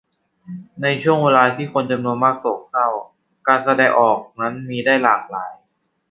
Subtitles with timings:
[0.81, 2.87] ในช่วงเวลาที่คนจำนวนมากโศกเศร้า
[3.47, 5.51] การแสดงออกนั้นมีได้หลากหลาย